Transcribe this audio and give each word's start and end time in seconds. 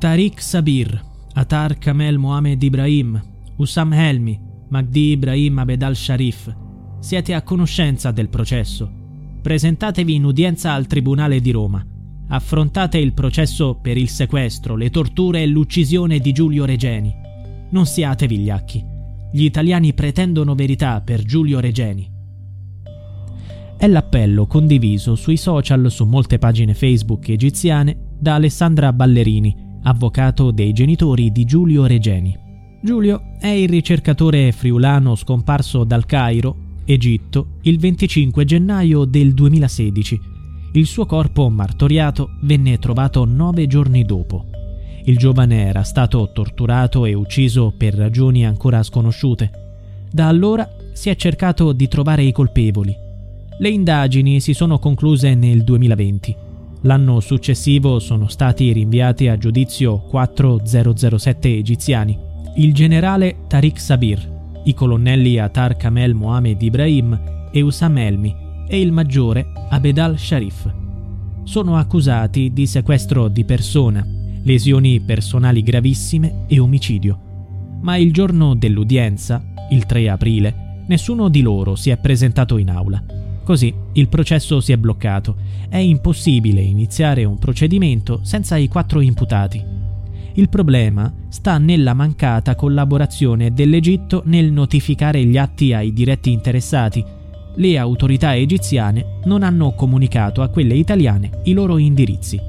Tariq 0.00 0.40
Sabir, 0.40 0.98
Atar 1.34 1.76
Kamel 1.78 2.16
Mohamed 2.16 2.62
Ibrahim, 2.62 3.22
Usam 3.56 3.92
Helmi, 3.92 4.40
Magdi 4.70 5.10
Ibrahim 5.10 5.58
Abedal 5.58 5.94
Sharif. 5.94 6.50
Siete 7.00 7.34
a 7.34 7.42
conoscenza 7.42 8.10
del 8.10 8.30
processo. 8.30 8.90
Presentatevi 9.42 10.14
in 10.14 10.24
udienza 10.24 10.72
al 10.72 10.86
Tribunale 10.86 11.42
di 11.42 11.50
Roma. 11.50 11.86
Affrontate 12.28 12.96
il 12.96 13.12
processo 13.12 13.74
per 13.74 13.98
il 13.98 14.08
sequestro, 14.08 14.74
le 14.74 14.88
torture 14.88 15.42
e 15.42 15.46
l'uccisione 15.46 16.18
di 16.18 16.32
Giulio 16.32 16.64
Regeni. 16.64 17.14
Non 17.68 17.84
siate 17.84 18.26
vigliacchi. 18.26 18.82
Gli 19.30 19.44
italiani 19.44 19.92
pretendono 19.92 20.54
verità 20.54 21.02
per 21.02 21.22
Giulio 21.24 21.60
Regeni. 21.60 22.10
È 23.76 23.86
l'appello 23.86 24.46
condiviso 24.46 25.14
sui 25.14 25.36
social 25.36 25.90
su 25.90 26.06
molte 26.06 26.38
pagine 26.38 26.72
Facebook 26.72 27.28
egiziane 27.28 28.14
da 28.18 28.36
Alessandra 28.36 28.94
Ballerini, 28.94 29.68
avvocato 29.82 30.50
dei 30.50 30.72
genitori 30.72 31.32
di 31.32 31.44
Giulio 31.44 31.86
Regeni. 31.86 32.36
Giulio 32.82 33.34
è 33.38 33.48
il 33.48 33.68
ricercatore 33.68 34.52
friulano 34.52 35.14
scomparso 35.14 35.84
dal 35.84 36.06
Cairo, 36.06 36.68
Egitto, 36.84 37.58
il 37.62 37.78
25 37.78 38.44
gennaio 38.44 39.04
del 39.04 39.32
2016. 39.34 40.20
Il 40.72 40.86
suo 40.86 41.04
corpo 41.06 41.48
martoriato 41.50 42.30
venne 42.42 42.78
trovato 42.78 43.24
nove 43.24 43.66
giorni 43.66 44.04
dopo. 44.04 44.46
Il 45.04 45.16
giovane 45.16 45.66
era 45.66 45.82
stato 45.82 46.30
torturato 46.32 47.04
e 47.04 47.14
ucciso 47.14 47.72
per 47.76 47.94
ragioni 47.94 48.46
ancora 48.46 48.82
sconosciute. 48.82 49.50
Da 50.10 50.28
allora 50.28 50.68
si 50.92 51.10
è 51.10 51.16
cercato 51.16 51.72
di 51.72 51.88
trovare 51.88 52.22
i 52.22 52.32
colpevoli. 52.32 52.94
Le 53.58 53.68
indagini 53.68 54.40
si 54.40 54.54
sono 54.54 54.78
concluse 54.78 55.34
nel 55.34 55.64
2020 55.64 56.48
L'anno 56.82 57.20
successivo 57.20 57.98
sono 57.98 58.28
stati 58.28 58.72
rinviati 58.72 59.28
a 59.28 59.36
giudizio 59.36 59.98
4007 59.98 61.56
egiziani, 61.56 62.18
il 62.56 62.72
generale 62.72 63.40
Tariq 63.46 63.78
Sabir, 63.78 64.62
i 64.64 64.72
colonnelli 64.72 65.38
Atar 65.38 65.76
Kamel 65.76 66.14
Mohamed 66.14 66.62
Ibrahim 66.62 67.48
e 67.52 67.60
Usam 67.60 67.98
Elmi 67.98 68.34
e 68.66 68.80
il 68.80 68.92
maggiore 68.92 69.52
Abedal 69.68 70.18
Sharif. 70.18 70.72
Sono 71.44 71.76
accusati 71.76 72.50
di 72.50 72.66
sequestro 72.66 73.28
di 73.28 73.44
persona, 73.44 74.02
lesioni 74.42 75.00
personali 75.00 75.62
gravissime 75.62 76.44
e 76.46 76.58
omicidio. 76.60 77.78
Ma 77.82 77.96
il 77.98 78.10
giorno 78.10 78.54
dell'udienza, 78.54 79.44
il 79.70 79.84
3 79.84 80.08
aprile, 80.08 80.84
nessuno 80.86 81.28
di 81.28 81.42
loro 81.42 81.74
si 81.74 81.90
è 81.90 81.98
presentato 81.98 82.56
in 82.56 82.70
aula. 82.70 83.02
Così 83.44 83.74
il 83.94 84.08
processo 84.08 84.60
si 84.60 84.72
è 84.72 84.76
bloccato. 84.76 85.36
È 85.68 85.78
impossibile 85.78 86.60
iniziare 86.60 87.24
un 87.24 87.38
procedimento 87.38 88.20
senza 88.22 88.56
i 88.56 88.68
quattro 88.68 89.00
imputati. 89.00 89.78
Il 90.34 90.48
problema 90.48 91.12
sta 91.28 91.58
nella 91.58 91.92
mancata 91.92 92.54
collaborazione 92.54 93.52
dell'Egitto 93.52 94.22
nel 94.26 94.52
notificare 94.52 95.24
gli 95.24 95.36
atti 95.36 95.72
ai 95.72 95.92
diretti 95.92 96.30
interessati. 96.30 97.04
Le 97.56 97.78
autorità 97.78 98.36
egiziane 98.36 99.18
non 99.24 99.42
hanno 99.42 99.72
comunicato 99.72 100.42
a 100.42 100.48
quelle 100.48 100.74
italiane 100.74 101.40
i 101.44 101.52
loro 101.52 101.78
indirizzi. 101.78 102.40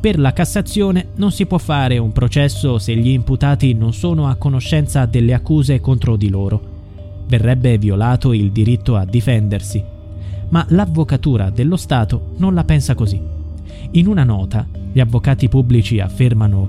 Per 0.00 0.18
la 0.18 0.32
Cassazione 0.32 1.08
non 1.16 1.32
si 1.32 1.46
può 1.46 1.58
fare 1.58 1.98
un 1.98 2.12
processo 2.12 2.78
se 2.78 2.94
gli 2.94 3.08
imputati 3.08 3.74
non 3.74 3.92
sono 3.92 4.28
a 4.28 4.36
conoscenza 4.36 5.06
delle 5.06 5.34
accuse 5.34 5.80
contro 5.80 6.14
di 6.16 6.28
loro. 6.28 6.72
Verrebbe 7.26 7.78
violato 7.78 8.32
il 8.32 8.52
diritto 8.52 8.96
a 8.96 9.04
difendersi 9.04 9.92
ma 10.54 10.64
l'avvocatura 10.68 11.50
dello 11.50 11.74
Stato 11.74 12.34
non 12.36 12.54
la 12.54 12.62
pensa 12.62 12.94
così. 12.94 13.20
In 13.90 14.06
una 14.06 14.22
nota, 14.22 14.64
gli 14.92 15.00
avvocati 15.00 15.48
pubblici 15.48 15.98
affermano 15.98 16.68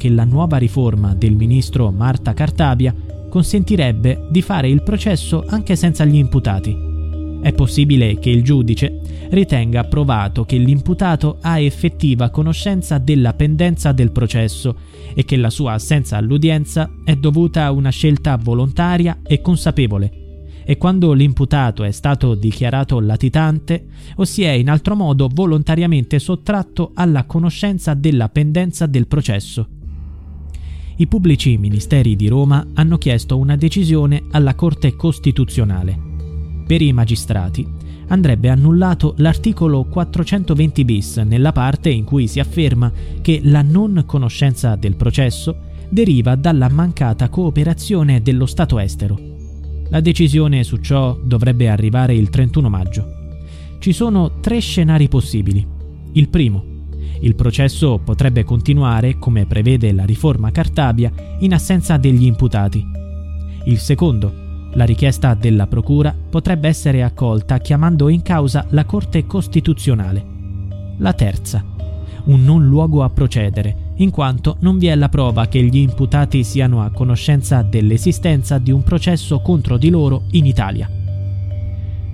Che 0.00 0.08
la 0.08 0.24
nuova 0.24 0.56
riforma 0.56 1.14
del 1.14 1.34
ministro 1.34 1.90
Marta 1.90 2.32
Cartabia 2.32 2.94
consentirebbe 3.28 4.28
di 4.30 4.40
fare 4.40 4.70
il 4.70 4.82
processo 4.82 5.44
anche 5.46 5.76
senza 5.76 6.06
gli 6.06 6.16
imputati. 6.16 6.74
È 7.42 7.52
possibile 7.52 8.18
che 8.18 8.30
il 8.30 8.42
giudice 8.42 8.98
ritenga 9.28 9.84
provato 9.84 10.46
che 10.46 10.56
l'imputato 10.56 11.36
ha 11.42 11.58
effettiva 11.58 12.30
conoscenza 12.30 12.96
della 12.96 13.34
pendenza 13.34 13.92
del 13.92 14.10
processo 14.10 14.74
e 15.12 15.26
che 15.26 15.36
la 15.36 15.50
sua 15.50 15.74
assenza 15.74 16.16
all'udienza 16.16 16.90
è 17.04 17.14
dovuta 17.14 17.66
a 17.66 17.70
una 17.70 17.90
scelta 17.90 18.38
volontaria 18.42 19.18
e 19.22 19.42
consapevole, 19.42 20.44
e 20.64 20.78
quando 20.78 21.12
l'imputato 21.12 21.84
è 21.84 21.90
stato 21.90 22.34
dichiarato 22.34 23.00
latitante 23.00 23.84
o 24.16 24.24
si 24.24 24.44
è 24.44 24.52
in 24.52 24.70
altro 24.70 24.96
modo 24.96 25.28
volontariamente 25.30 26.18
sottratto 26.18 26.92
alla 26.94 27.24
conoscenza 27.24 27.92
della 27.92 28.30
pendenza 28.30 28.86
del 28.86 29.06
processo. 29.06 29.68
I 31.00 31.06
pubblici 31.06 31.56
ministeri 31.56 32.14
di 32.14 32.28
Roma 32.28 32.66
hanno 32.74 32.98
chiesto 32.98 33.38
una 33.38 33.56
decisione 33.56 34.24
alla 34.32 34.54
Corte 34.54 34.96
Costituzionale. 34.96 35.98
Per 36.66 36.82
i 36.82 36.92
magistrati 36.92 37.66
andrebbe 38.08 38.50
annullato 38.50 39.14
l'articolo 39.16 39.84
420 39.84 40.84
bis 40.84 41.16
nella 41.16 41.52
parte 41.52 41.88
in 41.88 42.04
cui 42.04 42.26
si 42.28 42.38
afferma 42.38 42.92
che 43.22 43.40
la 43.44 43.62
non 43.62 44.02
conoscenza 44.04 44.76
del 44.76 44.94
processo 44.94 45.68
deriva 45.88 46.34
dalla 46.34 46.68
mancata 46.68 47.30
cooperazione 47.30 48.20
dello 48.20 48.44
Stato 48.44 48.78
estero. 48.78 49.18
La 49.88 50.00
decisione 50.00 50.64
su 50.64 50.76
ciò 50.76 51.18
dovrebbe 51.24 51.70
arrivare 51.70 52.14
il 52.14 52.28
31 52.28 52.68
maggio. 52.68 53.12
Ci 53.78 53.92
sono 53.92 54.32
tre 54.40 54.60
scenari 54.60 55.08
possibili. 55.08 55.66
Il 56.12 56.28
primo, 56.28 56.69
il 57.20 57.34
processo 57.34 58.00
potrebbe 58.02 58.44
continuare, 58.44 59.18
come 59.18 59.46
prevede 59.46 59.92
la 59.92 60.04
riforma 60.04 60.50
Cartabia, 60.50 61.12
in 61.40 61.52
assenza 61.52 61.96
degli 61.96 62.24
imputati. 62.24 62.84
Il 63.64 63.78
secondo, 63.78 64.32
la 64.72 64.84
richiesta 64.84 65.34
della 65.34 65.66
Procura 65.66 66.14
potrebbe 66.30 66.68
essere 66.68 67.02
accolta 67.02 67.58
chiamando 67.58 68.08
in 68.08 68.22
causa 68.22 68.66
la 68.70 68.84
Corte 68.84 69.26
Costituzionale. 69.26 70.24
La 70.98 71.12
terza, 71.12 71.64
un 72.24 72.44
non 72.44 72.66
luogo 72.66 73.02
a 73.02 73.10
procedere, 73.10 73.88
in 73.96 74.10
quanto 74.10 74.56
non 74.60 74.78
vi 74.78 74.86
è 74.86 74.94
la 74.94 75.08
prova 75.08 75.46
che 75.46 75.62
gli 75.62 75.76
imputati 75.76 76.42
siano 76.42 76.82
a 76.82 76.90
conoscenza 76.90 77.62
dell'esistenza 77.62 78.58
di 78.58 78.70
un 78.70 78.82
processo 78.82 79.40
contro 79.40 79.76
di 79.76 79.90
loro 79.90 80.22
in 80.30 80.46
Italia. 80.46 80.88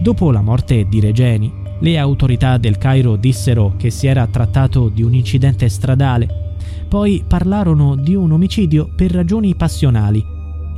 Dopo 0.00 0.30
la 0.30 0.42
morte 0.42 0.86
di 0.88 1.00
Regeni, 1.00 1.52
le 1.82 1.98
autorità 1.98 2.58
del 2.58 2.78
Cairo 2.78 3.16
dissero 3.16 3.74
che 3.76 3.90
si 3.90 4.06
era 4.06 4.28
trattato 4.28 4.88
di 4.88 5.02
un 5.02 5.14
incidente 5.14 5.68
stradale, 5.68 6.54
poi 6.88 7.24
parlarono 7.26 7.96
di 7.96 8.14
un 8.14 8.30
omicidio 8.30 8.92
per 8.94 9.10
ragioni 9.10 9.56
passionali 9.56 10.24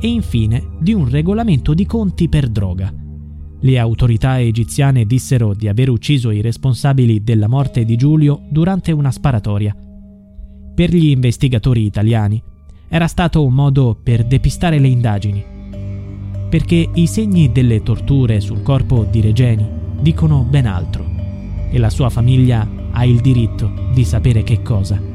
e 0.01 0.07
infine 0.07 0.69
di 0.79 0.93
un 0.93 1.07
regolamento 1.07 1.75
di 1.75 1.85
conti 1.85 2.27
per 2.27 2.49
droga. 2.49 2.91
Le 3.59 3.79
autorità 3.79 4.39
egiziane 4.39 5.05
dissero 5.05 5.53
di 5.53 5.67
aver 5.67 5.89
ucciso 5.89 6.31
i 6.31 6.41
responsabili 6.41 7.23
della 7.23 7.47
morte 7.47 7.85
di 7.85 7.95
Giulio 7.95 8.41
durante 8.49 8.91
una 8.91 9.11
sparatoria. 9.11 9.75
Per 10.73 10.93
gli 10.93 11.09
investigatori 11.09 11.85
italiani 11.85 12.41
era 12.87 13.07
stato 13.07 13.45
un 13.45 13.53
modo 13.53 13.95
per 14.01 14.25
depistare 14.25 14.79
le 14.79 14.87
indagini, 14.87 15.43
perché 16.49 16.89
i 16.93 17.05
segni 17.05 17.51
delle 17.51 17.83
torture 17.83 18.39
sul 18.39 18.63
corpo 18.63 19.07
di 19.09 19.21
Regeni 19.21 19.74
dicono 19.99 20.43
ben 20.43 20.67
altro 20.67 21.05
e 21.69 21.77
la 21.77 21.89
sua 21.89 22.09
famiglia 22.09 22.67
ha 22.91 23.05
il 23.05 23.21
diritto 23.21 23.71
di 23.93 24.05
sapere 24.05 24.43
che 24.43 24.61
cosa. 24.61 25.14